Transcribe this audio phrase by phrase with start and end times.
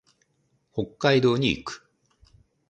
[0.73, 1.87] 北海道に行く。